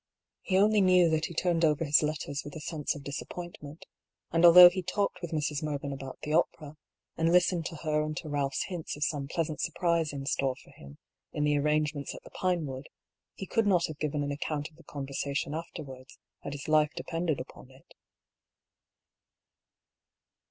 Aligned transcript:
He 0.41 0.57
only 0.57 0.81
knew 0.81 1.11
that 1.11 1.25
he 1.25 1.35
turned 1.35 1.63
over 1.63 1.85
his 1.85 2.01
letters 2.01 2.41
with 2.43 2.55
a 2.55 2.59
sense 2.59 2.95
of 2.95 3.03
disappointment, 3.03 3.85
and 4.31 4.43
although 4.43 4.67
he 4.71 4.81
talked 4.81 5.21
with 5.21 5.29
Mrs. 5.29 5.61
Mervyn 5.61 5.93
about 5.93 6.17
the 6.23 6.33
opera, 6.33 6.75
and 7.17 7.31
listened 7.31 7.67
to 7.67 7.75
her 7.83 8.01
and 8.03 8.17
to 8.17 8.27
Kalph's 8.27 8.63
hints 8.63 8.95
of 8.95 9.03
some 9.03 9.27
pleasant 9.27 9.61
surprise 9.61 10.11
in 10.11 10.25
store 10.25 10.55
for 10.55 10.71
him 10.71 10.97
in 11.33 11.43
the 11.43 11.55
arrangements 11.55 12.15
at 12.15 12.23
the 12.23 12.31
Pinewood, 12.31 12.87
he 13.35 13.45
could 13.45 13.67
not 13.67 13.85
have 13.85 13.99
given 13.99 14.23
an 14.23 14.31
account 14.31 14.71
of 14.71 14.75
the 14.77 14.83
conversation 14.83 15.53
afterwards 15.53 16.17
had 16.39 16.53
his 16.53 16.67
life 16.67 16.89
depended 16.95 17.39
upon 17.39 17.69
it. 17.69 17.93